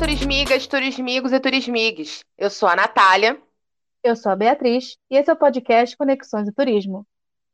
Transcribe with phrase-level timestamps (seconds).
[0.00, 2.24] turismigas, turismigos e turismigues.
[2.38, 3.38] Eu sou a Natália.
[4.02, 7.06] Eu sou a Beatriz e esse é o podcast Conexões e Turismo.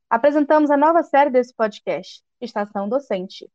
[0.08, 3.50] Apresentamos a nova série desse podcast, Estação Docente.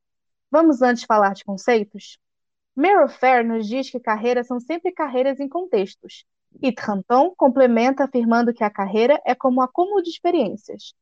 [0.52, 2.20] Vamos antes falar de conceitos?
[2.76, 6.26] Meryl Fair nos diz que carreiras são sempre carreiras em contextos.
[6.62, 10.94] E Tranton complementa afirmando que a carreira é como um acúmulo de experiências.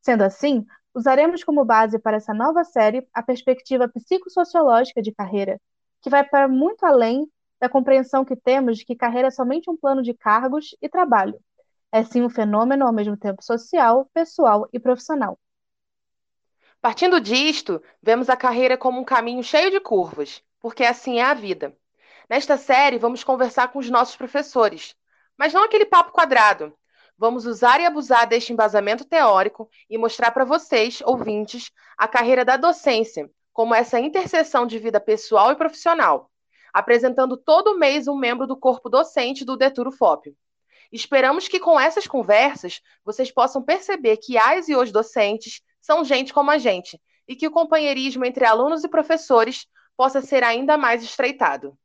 [0.00, 5.60] Sendo assim, usaremos como base para essa nova série a perspectiva psicossociológica de carreira,
[6.04, 7.26] que vai para muito além
[7.58, 11.40] da compreensão que temos de que carreira é somente um plano de cargos e trabalho.
[11.90, 15.38] É sim um fenômeno ao mesmo tempo social, pessoal e profissional.
[16.78, 21.32] Partindo disto, vemos a carreira como um caminho cheio de curvas, porque assim é a
[21.32, 21.74] vida.
[22.28, 24.94] Nesta série, vamos conversar com os nossos professores,
[25.38, 26.76] mas não aquele papo quadrado.
[27.16, 32.58] Vamos usar e abusar deste embasamento teórico e mostrar para vocês, ouvintes, a carreira da
[32.58, 36.28] docência, como essa interseção de vida pessoal e profissional,
[36.72, 40.36] apresentando todo mês um membro do corpo docente do Deturo FOP.
[40.92, 46.34] Esperamos que com essas conversas vocês possam perceber que as e os docentes são gente
[46.34, 49.66] como a gente e que o companheirismo entre alunos e professores
[49.96, 51.78] possa ser ainda mais estreitado.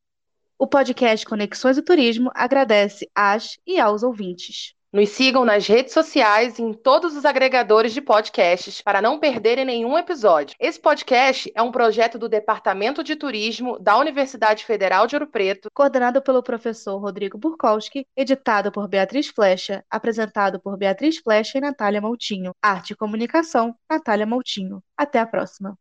[0.58, 4.73] O podcast Conexões e Turismo agradece às e aos ouvintes.
[4.92, 9.64] Nos sigam nas redes sociais e em todos os agregadores de podcasts para não perderem
[9.64, 10.56] nenhum episódio.
[10.59, 15.70] Esse podcast é um projeto do Departamento de Turismo da Universidade Federal de Ouro Preto,
[15.76, 22.02] coordenado pelo professor Rodrigo Burkowski, editado por Beatriz Flecha, apresentado por Beatriz Flecha e Natália
[22.02, 22.52] Moutinho.
[22.59, 24.81] Arte e comunicação, Natália Moutinho.
[24.98, 25.78] Até a próxima.